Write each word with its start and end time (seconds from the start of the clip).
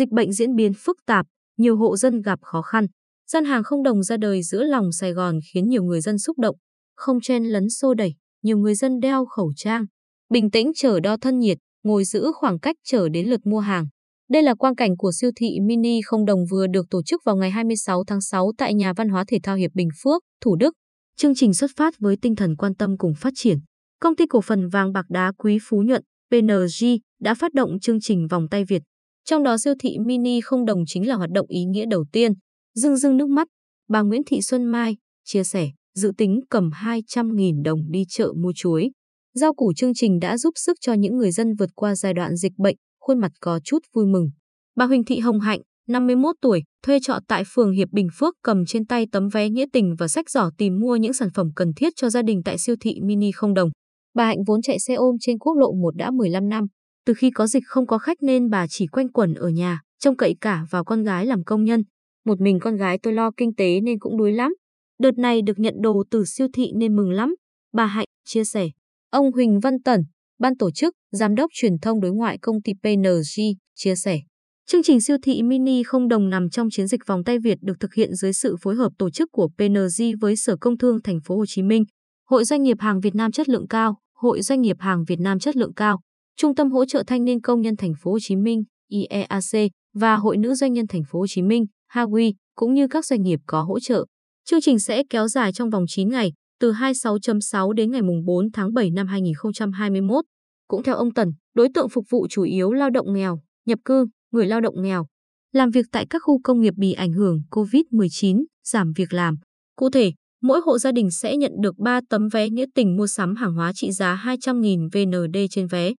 Dịch 0.00 0.10
bệnh 0.10 0.32
diễn 0.32 0.54
biến 0.54 0.72
phức 0.74 0.96
tạp, 1.06 1.26
nhiều 1.58 1.76
hộ 1.76 1.96
dân 1.96 2.22
gặp 2.22 2.38
khó 2.42 2.62
khăn. 2.62 2.86
Gian 3.30 3.44
hàng 3.44 3.62
không 3.62 3.82
đồng 3.82 4.02
ra 4.02 4.16
đời 4.16 4.42
giữa 4.42 4.64
lòng 4.64 4.92
Sài 4.92 5.12
Gòn 5.12 5.38
khiến 5.52 5.68
nhiều 5.68 5.82
người 5.82 6.00
dân 6.00 6.18
xúc 6.18 6.38
động. 6.38 6.56
Không 6.96 7.20
chen 7.20 7.44
lấn 7.44 7.70
xô 7.70 7.94
đẩy, 7.94 8.14
nhiều 8.42 8.58
người 8.58 8.74
dân 8.74 9.00
đeo 9.00 9.26
khẩu 9.26 9.52
trang. 9.56 9.84
Bình 10.30 10.50
tĩnh 10.50 10.72
chờ 10.76 11.00
đo 11.00 11.16
thân 11.20 11.38
nhiệt, 11.38 11.58
ngồi 11.84 12.04
giữ 12.04 12.32
khoảng 12.34 12.58
cách 12.58 12.76
chờ 12.84 13.08
đến 13.08 13.26
lượt 13.26 13.40
mua 13.46 13.58
hàng. 13.58 13.86
Đây 14.30 14.42
là 14.42 14.54
quang 14.54 14.74
cảnh 14.74 14.96
của 14.96 15.12
siêu 15.12 15.30
thị 15.36 15.60
mini 15.60 16.00
không 16.04 16.24
đồng 16.24 16.46
vừa 16.50 16.66
được 16.66 16.86
tổ 16.90 17.02
chức 17.02 17.20
vào 17.24 17.36
ngày 17.36 17.50
26 17.50 18.04
tháng 18.06 18.20
6 18.20 18.52
tại 18.58 18.74
Nhà 18.74 18.92
Văn 18.92 19.08
hóa 19.08 19.24
Thể 19.28 19.38
thao 19.42 19.56
Hiệp 19.56 19.70
Bình 19.74 19.88
Phước, 20.02 20.22
Thủ 20.40 20.56
Đức. 20.56 20.74
Chương 21.16 21.34
trình 21.34 21.54
xuất 21.54 21.70
phát 21.76 21.94
với 21.98 22.16
tinh 22.22 22.36
thần 22.36 22.56
quan 22.56 22.74
tâm 22.74 22.98
cùng 22.98 23.12
phát 23.14 23.32
triển. 23.36 23.58
Công 24.00 24.16
ty 24.16 24.26
cổ 24.26 24.40
phần 24.40 24.68
vàng 24.68 24.92
bạc 24.92 25.06
đá 25.08 25.32
quý 25.38 25.58
Phú 25.62 25.82
Nhuận, 25.82 26.02
PNG, 26.30 26.86
đã 27.20 27.34
phát 27.34 27.54
động 27.54 27.80
chương 27.80 28.00
trình 28.00 28.26
vòng 28.28 28.48
tay 28.48 28.64
Việt. 28.64 28.82
Trong 29.24 29.42
đó 29.42 29.58
siêu 29.58 29.74
thị 29.80 29.96
mini 30.06 30.40
không 30.40 30.64
đồng 30.64 30.82
chính 30.86 31.08
là 31.08 31.14
hoạt 31.14 31.30
động 31.30 31.46
ý 31.48 31.64
nghĩa 31.64 31.86
đầu 31.86 32.04
tiên. 32.12 32.32
Dưng 32.74 32.96
dưng 32.96 33.16
nước 33.16 33.28
mắt, 33.28 33.48
bà 33.88 34.00
Nguyễn 34.02 34.22
Thị 34.26 34.42
Xuân 34.42 34.64
Mai 34.64 34.96
chia 35.24 35.44
sẻ, 35.44 35.70
dự 35.94 36.12
tính 36.18 36.40
cầm 36.50 36.70
200.000 36.70 37.62
đồng 37.62 37.90
đi 37.90 38.04
chợ 38.08 38.32
mua 38.36 38.52
chuối. 38.56 38.90
Rau 39.34 39.54
củ 39.54 39.72
chương 39.76 39.94
trình 39.94 40.18
đã 40.20 40.38
giúp 40.38 40.54
sức 40.56 40.76
cho 40.80 40.92
những 40.92 41.16
người 41.16 41.30
dân 41.30 41.54
vượt 41.58 41.70
qua 41.74 41.94
giai 41.94 42.14
đoạn 42.14 42.36
dịch 42.36 42.52
bệnh, 42.58 42.76
khuôn 43.00 43.18
mặt 43.18 43.32
có 43.40 43.60
chút 43.64 43.78
vui 43.94 44.06
mừng. 44.06 44.30
Bà 44.76 44.86
Huỳnh 44.86 45.04
Thị 45.04 45.18
Hồng 45.18 45.40
Hạnh, 45.40 45.60
51 45.88 46.36
tuổi, 46.42 46.62
thuê 46.82 46.98
trọ 47.02 47.18
tại 47.28 47.42
phường 47.46 47.72
Hiệp 47.72 47.88
Bình 47.92 48.08
Phước 48.14 48.34
cầm 48.42 48.66
trên 48.66 48.86
tay 48.86 49.06
tấm 49.12 49.28
vé 49.28 49.50
nghĩa 49.50 49.66
tình 49.72 49.94
và 49.98 50.08
sách 50.08 50.30
giỏ 50.30 50.50
tìm 50.58 50.80
mua 50.80 50.96
những 50.96 51.12
sản 51.12 51.28
phẩm 51.34 51.50
cần 51.56 51.72
thiết 51.76 51.92
cho 51.96 52.10
gia 52.10 52.22
đình 52.22 52.42
tại 52.44 52.58
siêu 52.58 52.76
thị 52.80 52.94
mini 53.02 53.32
không 53.32 53.54
đồng. 53.54 53.70
Bà 54.14 54.26
Hạnh 54.26 54.38
vốn 54.46 54.62
chạy 54.62 54.78
xe 54.78 54.94
ôm 54.94 55.16
trên 55.20 55.38
quốc 55.38 55.52
lộ 55.56 55.72
1 55.72 55.96
đã 55.96 56.10
15 56.10 56.48
năm. 56.48 56.66
Từ 57.10 57.14
khi 57.14 57.30
có 57.30 57.46
dịch 57.46 57.62
không 57.66 57.86
có 57.86 57.98
khách 57.98 58.22
nên 58.22 58.50
bà 58.50 58.66
chỉ 58.66 58.86
quanh 58.86 59.08
quẩn 59.08 59.34
ở 59.34 59.48
nhà, 59.48 59.80
trông 59.98 60.16
cậy 60.16 60.36
cả 60.40 60.66
vào 60.70 60.84
con 60.84 61.02
gái 61.02 61.26
làm 61.26 61.44
công 61.44 61.64
nhân. 61.64 61.82
Một 62.24 62.40
mình 62.40 62.60
con 62.60 62.76
gái 62.76 62.98
tôi 63.02 63.12
lo 63.12 63.30
kinh 63.36 63.54
tế 63.54 63.80
nên 63.80 63.98
cũng 63.98 64.18
đuối 64.18 64.32
lắm. 64.32 64.54
Đợt 64.98 65.18
này 65.18 65.42
được 65.42 65.58
nhận 65.58 65.74
đồ 65.80 66.04
từ 66.10 66.24
siêu 66.24 66.46
thị 66.52 66.72
nên 66.76 66.96
mừng 66.96 67.10
lắm. 67.10 67.34
Bà 67.72 67.86
Hạnh 67.86 68.06
chia 68.24 68.44
sẻ. 68.44 68.68
Ông 69.10 69.32
Huỳnh 69.32 69.60
Văn 69.60 69.82
Tẩn, 69.82 70.00
ban 70.38 70.56
tổ 70.56 70.70
chức, 70.70 70.94
giám 71.12 71.34
đốc 71.34 71.50
truyền 71.54 71.78
thông 71.78 72.00
đối 72.00 72.12
ngoại 72.12 72.38
công 72.38 72.62
ty 72.62 72.72
PNG, 72.82 73.42
chia 73.74 73.94
sẻ. 73.96 74.20
Chương 74.66 74.82
trình 74.82 75.00
siêu 75.00 75.16
thị 75.22 75.42
mini 75.42 75.82
không 75.82 76.08
đồng 76.08 76.30
nằm 76.30 76.50
trong 76.50 76.70
chiến 76.70 76.86
dịch 76.86 77.06
vòng 77.06 77.24
tay 77.24 77.38
Việt 77.38 77.58
được 77.62 77.80
thực 77.80 77.94
hiện 77.94 78.14
dưới 78.14 78.32
sự 78.32 78.56
phối 78.60 78.74
hợp 78.74 78.92
tổ 78.98 79.10
chức 79.10 79.28
của 79.32 79.48
PNG 79.58 80.18
với 80.20 80.36
Sở 80.36 80.56
Công 80.60 80.78
Thương 80.78 81.02
Thành 81.02 81.20
phố 81.24 81.36
Hồ 81.36 81.44
Chí 81.46 81.62
Minh, 81.62 81.84
Hội 82.28 82.44
Doanh 82.44 82.62
nghiệp 82.62 82.76
hàng 82.80 83.00
Việt 83.00 83.14
Nam 83.14 83.32
chất 83.32 83.48
lượng 83.48 83.68
cao, 83.68 83.98
Hội 84.14 84.42
Doanh 84.42 84.60
nghiệp 84.60 84.76
hàng 84.80 85.04
Việt 85.04 85.20
Nam 85.20 85.38
chất 85.38 85.56
lượng 85.56 85.74
cao, 85.74 86.00
Trung 86.40 86.54
tâm 86.54 86.70
hỗ 86.70 86.84
trợ 86.84 87.02
thanh 87.06 87.24
niên 87.24 87.40
công 87.40 87.60
nhân 87.60 87.76
Thành 87.76 87.92
phố 88.02 88.10
Hồ 88.10 88.18
Chí 88.20 88.36
Minh 88.36 88.64
IEAC 88.88 89.70
và 89.94 90.16
Hội 90.16 90.36
Nữ 90.36 90.54
doanh 90.54 90.72
nhân 90.72 90.86
Thành 90.86 91.02
phố 91.10 91.18
Hồ 91.18 91.26
Chí 91.26 91.42
Minh 91.42 91.66
HAWI 91.92 92.32
cũng 92.54 92.74
như 92.74 92.88
các 92.88 93.06
doanh 93.06 93.22
nghiệp 93.22 93.40
có 93.46 93.62
hỗ 93.62 93.80
trợ. 93.80 94.04
Chương 94.44 94.60
trình 94.60 94.78
sẽ 94.78 95.02
kéo 95.10 95.28
dài 95.28 95.52
trong 95.52 95.70
vòng 95.70 95.84
9 95.88 96.08
ngày, 96.08 96.32
từ 96.60 96.72
26.6 96.72 97.72
đến 97.72 97.90
ngày 97.90 98.00
4 98.26 98.52
tháng 98.52 98.74
7 98.74 98.90
năm 98.90 99.06
2021. 99.06 100.24
Cũng 100.68 100.82
theo 100.82 100.94
ông 100.94 101.14
Tần, 101.14 101.28
đối 101.54 101.68
tượng 101.74 101.88
phục 101.88 102.04
vụ 102.10 102.26
chủ 102.30 102.42
yếu 102.42 102.72
lao 102.72 102.90
động 102.90 103.12
nghèo, 103.14 103.40
nhập 103.66 103.78
cư, 103.84 104.06
người 104.32 104.46
lao 104.46 104.60
động 104.60 104.82
nghèo, 104.82 105.06
làm 105.52 105.70
việc 105.70 105.86
tại 105.92 106.06
các 106.10 106.22
khu 106.24 106.40
công 106.44 106.60
nghiệp 106.60 106.74
bị 106.76 106.92
ảnh 106.92 107.12
hưởng 107.12 107.42
COVID-19, 107.50 108.44
giảm 108.64 108.92
việc 108.96 109.12
làm. 109.12 109.34
Cụ 109.76 109.90
thể, 109.90 110.12
mỗi 110.42 110.60
hộ 110.64 110.78
gia 110.78 110.92
đình 110.92 111.10
sẽ 111.10 111.36
nhận 111.36 111.52
được 111.60 111.78
3 111.78 112.00
tấm 112.08 112.28
vé 112.32 112.48
nghĩa 112.48 112.66
tình 112.74 112.96
mua 112.96 113.06
sắm 113.06 113.36
hàng 113.36 113.54
hóa 113.54 113.72
trị 113.72 113.92
giá 113.92 114.22
200.000 114.24 114.88
VND 114.92 115.36
trên 115.50 115.66
vé. 115.66 115.92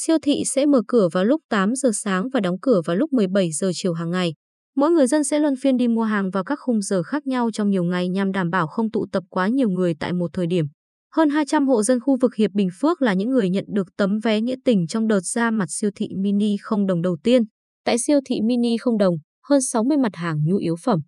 Siêu 0.00 0.18
thị 0.22 0.42
sẽ 0.46 0.66
mở 0.66 0.82
cửa 0.88 1.08
vào 1.12 1.24
lúc 1.24 1.40
8 1.48 1.74
giờ 1.74 1.90
sáng 1.94 2.28
và 2.32 2.40
đóng 2.40 2.56
cửa 2.62 2.80
vào 2.84 2.96
lúc 2.96 3.12
17 3.12 3.50
giờ 3.52 3.70
chiều 3.74 3.92
hàng 3.92 4.10
ngày. 4.10 4.34
Mỗi 4.76 4.90
người 4.90 5.06
dân 5.06 5.24
sẽ 5.24 5.38
luân 5.38 5.54
phiên 5.62 5.76
đi 5.76 5.88
mua 5.88 6.02
hàng 6.02 6.30
vào 6.30 6.44
các 6.44 6.58
khung 6.62 6.82
giờ 6.82 7.02
khác 7.02 7.26
nhau 7.26 7.50
trong 7.52 7.70
nhiều 7.70 7.84
ngày 7.84 8.08
nhằm 8.08 8.32
đảm 8.32 8.50
bảo 8.50 8.66
không 8.66 8.90
tụ 8.90 9.06
tập 9.12 9.22
quá 9.30 9.48
nhiều 9.48 9.68
người 9.68 9.94
tại 10.00 10.12
một 10.12 10.30
thời 10.32 10.46
điểm. 10.46 10.64
Hơn 11.14 11.30
200 11.30 11.68
hộ 11.68 11.82
dân 11.82 12.00
khu 12.00 12.16
vực 12.20 12.34
Hiệp 12.34 12.50
Bình 12.54 12.68
Phước 12.80 13.02
là 13.02 13.14
những 13.14 13.30
người 13.30 13.50
nhận 13.50 13.64
được 13.74 13.86
tấm 13.96 14.18
vé 14.22 14.40
nghĩa 14.40 14.54
tình 14.64 14.86
trong 14.86 15.08
đợt 15.08 15.20
ra 15.20 15.50
mặt 15.50 15.66
siêu 15.68 15.90
thị 15.94 16.08
mini 16.16 16.56
không 16.62 16.86
đồng 16.86 17.02
đầu 17.02 17.16
tiên. 17.22 17.42
Tại 17.84 17.96
siêu 17.98 18.20
thị 18.26 18.40
mini 18.40 18.76
không 18.76 18.98
đồng, 18.98 19.14
hơn 19.48 19.60
60 19.60 19.96
mặt 19.96 20.16
hàng 20.16 20.38
nhu 20.44 20.56
yếu 20.56 20.76
phẩm, 20.84 21.00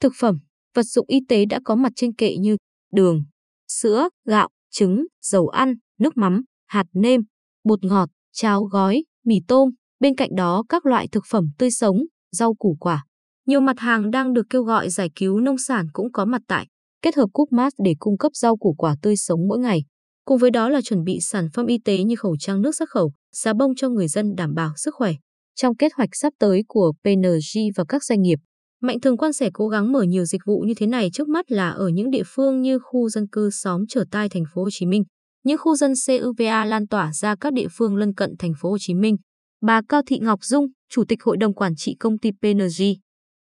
thực 0.00 0.12
phẩm, 0.20 0.38
vật 0.74 0.82
dụng 0.82 1.06
y 1.08 1.18
tế 1.28 1.44
đã 1.44 1.60
có 1.64 1.74
mặt 1.74 1.92
trên 1.96 2.14
kệ 2.14 2.36
như 2.36 2.56
đường, 2.92 3.24
sữa, 3.68 4.08
gạo, 4.24 4.48
trứng, 4.70 5.06
dầu 5.22 5.48
ăn, 5.48 5.74
nước 5.98 6.16
mắm, 6.16 6.42
hạt 6.66 6.86
nêm, 6.92 7.20
bột 7.64 7.84
ngọt, 7.84 8.08
cháo 8.36 8.64
gói, 8.64 9.04
mì 9.24 9.34
tôm, 9.48 9.70
bên 10.00 10.14
cạnh 10.14 10.30
đó 10.36 10.64
các 10.68 10.86
loại 10.86 11.08
thực 11.12 11.24
phẩm 11.30 11.44
tươi 11.58 11.70
sống, 11.70 11.96
rau 12.32 12.54
củ 12.54 12.76
quả. 12.80 13.04
Nhiều 13.46 13.60
mặt 13.60 13.78
hàng 13.78 14.10
đang 14.10 14.32
được 14.32 14.46
kêu 14.50 14.62
gọi 14.62 14.90
giải 14.90 15.10
cứu 15.16 15.40
nông 15.40 15.58
sản 15.58 15.86
cũng 15.92 16.12
có 16.12 16.24
mặt 16.24 16.42
tại, 16.48 16.66
kết 17.02 17.16
hợp 17.16 17.26
cúp 17.32 17.52
mát 17.52 17.72
để 17.84 17.94
cung 17.98 18.18
cấp 18.18 18.32
rau 18.34 18.56
củ 18.56 18.74
quả 18.78 18.96
tươi 19.02 19.16
sống 19.16 19.40
mỗi 19.48 19.58
ngày. 19.58 19.80
Cùng 20.24 20.38
với 20.38 20.50
đó 20.50 20.68
là 20.68 20.80
chuẩn 20.80 21.04
bị 21.04 21.18
sản 21.20 21.48
phẩm 21.54 21.66
y 21.66 21.78
tế 21.84 21.98
như 21.98 22.16
khẩu 22.16 22.36
trang 22.40 22.62
nước 22.62 22.76
xuất 22.76 22.90
khẩu, 22.90 23.12
xà 23.32 23.52
bông 23.52 23.74
cho 23.74 23.88
người 23.88 24.08
dân 24.08 24.34
đảm 24.36 24.54
bảo 24.54 24.72
sức 24.76 24.94
khỏe. 24.94 25.12
Trong 25.54 25.76
kế 25.76 25.88
hoạch 25.96 26.08
sắp 26.12 26.32
tới 26.38 26.62
của 26.68 26.92
PNG 27.04 27.60
và 27.76 27.84
các 27.88 28.04
doanh 28.04 28.22
nghiệp, 28.22 28.38
Mạnh 28.82 29.00
Thường 29.00 29.16
Quân 29.16 29.32
sẽ 29.32 29.50
cố 29.54 29.68
gắng 29.68 29.92
mở 29.92 30.02
nhiều 30.02 30.24
dịch 30.24 30.40
vụ 30.46 30.64
như 30.66 30.74
thế 30.76 30.86
này 30.86 31.10
trước 31.12 31.28
mắt 31.28 31.50
là 31.50 31.70
ở 31.70 31.88
những 31.88 32.10
địa 32.10 32.22
phương 32.26 32.62
như 32.62 32.78
khu 32.78 33.08
dân 33.08 33.28
cư 33.28 33.50
xóm 33.50 33.84
trở 33.88 34.04
tai 34.10 34.28
thành 34.28 34.44
phố 34.54 34.62
Hồ 34.62 34.68
Chí 34.72 34.86
Minh, 34.86 35.04
những 35.46 35.58
khu 35.58 35.76
dân 35.76 35.92
CUVA 36.06 36.64
lan 36.64 36.86
tỏa 36.86 37.12
ra 37.12 37.34
các 37.40 37.52
địa 37.52 37.66
phương 37.70 37.96
lân 37.96 38.14
cận 38.14 38.30
thành 38.38 38.52
phố 38.60 38.70
Hồ 38.70 38.76
Chí 38.80 38.94
Minh. 38.94 39.16
Bà 39.62 39.80
Cao 39.88 40.02
Thị 40.06 40.18
Ngọc 40.18 40.44
Dung, 40.44 40.66
Chủ 40.92 41.04
tịch 41.08 41.22
Hội 41.22 41.36
đồng 41.36 41.54
Quản 41.54 41.72
trị 41.76 41.96
công 42.00 42.18
ty 42.18 42.30
PNG, 42.42 42.82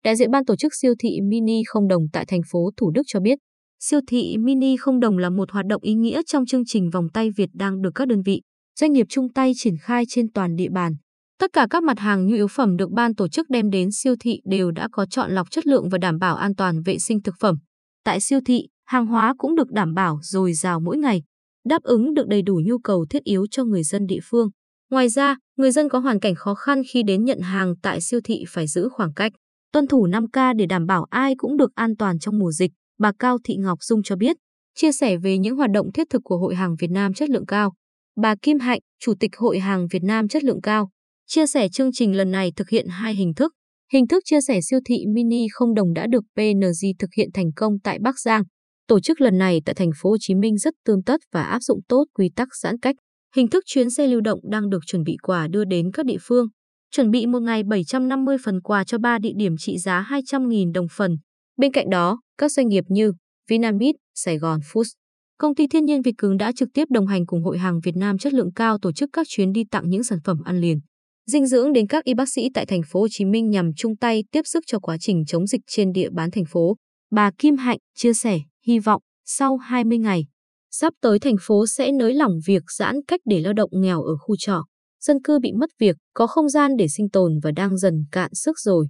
đại 0.05 0.17
diện 0.17 0.31
ban 0.31 0.45
tổ 0.45 0.57
chức 0.57 0.75
siêu 0.75 0.95
thị 0.99 1.21
mini 1.31 1.63
không 1.67 1.89
đồng 1.89 2.03
tại 2.13 2.25
thành 2.29 2.41
phố 2.51 2.71
Thủ 2.77 2.91
Đức 2.91 3.03
cho 3.07 3.21
biết, 3.21 3.39
siêu 3.81 4.01
thị 4.09 4.37
mini 4.39 4.77
không 4.77 5.01
đồng 5.01 5.19
là 5.19 5.31
một 5.31 5.51
hoạt 5.51 5.67
động 5.67 5.83
ý 5.83 5.95
nghĩa 5.95 6.23
trong 6.27 6.47
chương 6.47 6.65
trình 6.67 6.91
vòng 6.91 7.09
tay 7.15 7.31
Việt 7.37 7.49
đang 7.53 7.83
được 7.83 7.91
các 7.95 8.09
đơn 8.09 8.23
vị, 8.23 8.41
doanh 8.81 8.93
nghiệp 8.93 9.07
chung 9.09 9.33
tay 9.33 9.53
triển 9.57 9.75
khai 9.81 10.05
trên 10.09 10.33
toàn 10.33 10.57
địa 10.57 10.71
bàn. 10.71 10.93
Tất 11.39 11.53
cả 11.53 11.67
các 11.71 11.83
mặt 11.83 11.99
hàng 11.99 12.27
nhu 12.27 12.35
yếu 12.35 12.49
phẩm 12.49 12.77
được 12.77 12.91
ban 12.91 13.15
tổ 13.15 13.29
chức 13.29 13.51
đem 13.51 13.71
đến 13.71 13.89
siêu 13.93 14.15
thị 14.21 14.41
đều 14.45 14.71
đã 14.71 14.89
có 14.93 15.07
chọn 15.07 15.31
lọc 15.31 15.51
chất 15.51 15.67
lượng 15.67 15.89
và 15.89 15.99
đảm 15.99 16.19
bảo 16.19 16.37
an 16.37 16.55
toàn 16.55 16.83
vệ 16.83 16.99
sinh 16.99 17.23
thực 17.23 17.35
phẩm. 17.41 17.57
Tại 18.05 18.21
siêu 18.21 18.41
thị, 18.47 18.69
hàng 18.87 19.07
hóa 19.07 19.35
cũng 19.39 19.55
được 19.55 19.71
đảm 19.71 19.95
bảo 19.95 20.19
dồi 20.23 20.53
dào 20.53 20.81
mỗi 20.81 20.99
ngày, 20.99 21.23
đáp 21.65 21.83
ứng 21.83 22.15
được 22.15 22.29
đầy 22.29 22.43
đủ 22.43 22.61
nhu 22.65 22.79
cầu 22.79 23.07
thiết 23.11 23.25
yếu 23.25 23.47
cho 23.51 23.65
người 23.65 23.83
dân 23.83 24.07
địa 24.07 24.21
phương. 24.23 24.49
Ngoài 24.91 25.09
ra, 25.09 25.37
người 25.57 25.71
dân 25.71 25.89
có 25.89 25.99
hoàn 25.99 26.21
cảnh 26.21 26.35
khó 26.35 26.55
khăn 26.55 26.83
khi 26.93 27.03
đến 27.03 27.25
nhận 27.25 27.41
hàng 27.41 27.75
tại 27.83 28.01
siêu 28.01 28.21
thị 28.25 28.45
phải 28.49 28.67
giữ 28.67 28.89
khoảng 28.93 29.15
cách, 29.15 29.33
tuân 29.73 29.87
thủ 29.87 30.07
5K 30.07 30.57
để 30.57 30.67
đảm 30.67 30.87
bảo 30.87 31.07
ai 31.11 31.35
cũng 31.39 31.57
được 31.57 31.71
an 31.75 31.97
toàn 31.97 32.19
trong 32.19 32.39
mùa 32.39 32.53
dịch, 32.53 32.71
bà 32.99 33.13
Cao 33.19 33.39
Thị 33.45 33.57
Ngọc 33.57 33.79
Dung 33.83 34.03
cho 34.03 34.17
biết, 34.17 34.37
chia 34.75 34.93
sẻ 34.93 35.17
về 35.17 35.39
những 35.39 35.57
hoạt 35.57 35.71
động 35.71 35.93
thiết 35.93 36.07
thực 36.11 36.21
của 36.25 36.39
Hội 36.39 36.55
hàng 36.55 36.77
Việt 36.79 36.91
Nam 36.91 37.15
chất 37.15 37.31
lượng 37.31 37.47
cao. 37.47 37.73
Bà 38.17 38.35
Kim 38.43 38.59
Hạnh, 38.59 38.81
Chủ 39.01 39.15
tịch 39.21 39.31
Hội 39.37 39.59
hàng 39.59 39.87
Việt 39.91 40.03
Nam 40.03 40.29
chất 40.29 40.45
lượng 40.45 40.61
cao, 40.61 40.91
chia 41.27 41.47
sẻ 41.47 41.69
chương 41.69 41.93
trình 41.93 42.17
lần 42.17 42.31
này 42.31 42.53
thực 42.57 42.69
hiện 42.69 42.87
hai 42.89 43.15
hình 43.15 43.35
thức. 43.35 43.53
Hình 43.93 44.07
thức 44.07 44.23
chia 44.27 44.41
sẻ 44.41 44.61
siêu 44.61 44.81
thị 44.85 45.05
mini 45.15 45.47
không 45.53 45.75
đồng 45.75 45.93
đã 45.95 46.07
được 46.07 46.25
PNG 46.37 46.89
thực 46.99 47.11
hiện 47.17 47.29
thành 47.35 47.53
công 47.57 47.73
tại 47.85 47.99
Bắc 48.03 48.19
Giang. 48.19 48.43
Tổ 48.87 49.01
chức 49.01 49.21
lần 49.21 49.39
này 49.39 49.61
tại 49.65 49.75
thành 49.75 49.91
phố 49.97 50.11
Hồ 50.11 50.17
Chí 50.21 50.35
Minh 50.35 50.59
rất 50.59 50.75
tương 50.85 51.03
tất 51.03 51.21
và 51.33 51.43
áp 51.43 51.61
dụng 51.61 51.81
tốt 51.89 52.05
quy 52.15 52.31
tắc 52.37 52.49
giãn 52.63 52.79
cách. 52.79 52.97
Hình 53.37 53.49
thức 53.49 53.65
chuyến 53.67 53.91
xe 53.91 54.07
lưu 54.07 54.21
động 54.21 54.41
đang 54.51 54.71
được 54.71 54.81
chuẩn 54.87 55.03
bị 55.03 55.17
quà 55.23 55.49
đưa 55.49 55.65
đến 55.65 55.91
các 55.93 56.07
địa 56.07 56.19
phương. 56.21 56.47
Chuẩn 56.91 57.11
bị 57.11 57.27
một 57.27 57.41
ngày 57.41 57.63
750 57.63 58.37
phần 58.45 58.61
quà 58.61 58.85
cho 58.85 58.99
3 58.99 59.19
địa 59.19 59.33
điểm 59.37 59.57
trị 59.59 59.79
giá 59.79 60.07
200.000 60.11 60.73
đồng 60.73 60.87
phần. 60.97 61.17
Bên 61.57 61.73
cạnh 61.73 61.91
đó, 61.91 62.21
các 62.39 62.53
doanh 62.53 62.69
nghiệp 62.69 62.85
như 62.89 63.13
Vinamit, 63.51 63.95
Sài 64.15 64.39
Gòn 64.39 64.61
Foods, 64.73 64.93
Công 65.39 65.55
ty 65.55 65.67
Thiên 65.67 65.85
nhiên 65.85 66.03
Việt 66.03 66.15
Cứng 66.19 66.37
đã 66.37 66.53
trực 66.57 66.69
tiếp 66.75 66.85
đồng 66.91 67.07
hành 67.07 67.27
cùng 67.27 67.43
Hội 67.43 67.59
hàng 67.59 67.81
Việt 67.85 67.97
Nam 67.97 68.19
chất 68.19 68.33
lượng 68.33 68.53
cao 68.53 68.79
tổ 68.83 68.93
chức 68.93 69.11
các 69.13 69.27
chuyến 69.31 69.53
đi 69.53 69.65
tặng 69.71 69.89
những 69.89 70.05
sản 70.05 70.19
phẩm 70.25 70.43
ăn 70.45 70.61
liền 70.61 70.81
dinh 71.27 71.47
dưỡng 71.47 71.73
đến 71.73 71.87
các 71.87 72.05
y 72.05 72.15
bác 72.15 72.29
sĩ 72.29 72.49
tại 72.55 72.67
thành 72.67 72.81
phố 72.87 73.01
Hồ 73.01 73.07
Chí 73.11 73.25
Minh 73.25 73.51
nhằm 73.51 73.71
chung 73.77 73.97
tay 73.97 74.25
tiếp 74.31 74.41
sức 74.45 74.65
cho 74.67 74.79
quá 74.79 74.97
trình 75.01 75.25
chống 75.27 75.47
dịch 75.47 75.61
trên 75.67 75.93
địa 75.93 76.09
bàn 76.11 76.31
thành 76.31 76.45
phố. 76.45 76.77
Bà 77.11 77.31
Kim 77.39 77.57
Hạnh 77.57 77.79
chia 77.95 78.15
sẻ, 78.15 78.39
hy 78.67 78.79
vọng 78.79 79.03
sau 79.27 79.57
20 79.57 79.99
ngày, 79.99 80.27
sắp 80.71 80.93
tới 81.01 81.19
thành 81.19 81.37
phố 81.41 81.67
sẽ 81.67 81.93
nới 81.93 82.15
lỏng 82.15 82.33
việc 82.47 82.63
giãn 82.79 82.97
cách 83.09 83.21
để 83.25 83.41
lao 83.41 83.53
động 83.53 83.71
nghèo 83.73 84.03
ở 84.03 84.17
khu 84.17 84.37
trọ. 84.39 84.65
Dân 85.01 85.23
cư 85.25 85.39
bị 85.39 85.53
mất 85.53 85.71
việc, 85.79 85.97
có 86.15 86.27
không 86.27 86.49
gian 86.49 86.77
để 86.77 86.87
sinh 86.89 87.11
tồn 87.11 87.33
và 87.43 87.51
đang 87.51 87.79
dần 87.79 88.05
cạn 88.13 88.31
sức 88.35 88.59
rồi. 88.59 88.87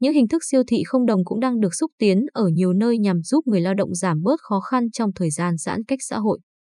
Những 0.00 0.14
hình 0.14 0.28
thức 0.28 0.42
siêu 0.50 0.62
thị 0.68 0.82
không 0.86 1.06
đồng 1.06 1.24
cũng 1.24 1.40
đang 1.40 1.60
được 1.60 1.74
xúc 1.74 1.90
tiến 1.98 2.26
ở 2.32 2.48
nhiều 2.48 2.72
nơi 2.72 2.98
nhằm 2.98 3.22
giúp 3.22 3.46
người 3.46 3.60
lao 3.60 3.74
động 3.74 3.94
giảm 3.94 4.22
bớt 4.22 4.40
khó 4.40 4.60
khăn 4.60 4.90
trong 4.90 5.10
thời 5.14 5.30
gian 5.30 5.56
giãn 5.56 5.84
cách 5.84 5.98
xã 6.02 6.18
hội. 6.18 6.38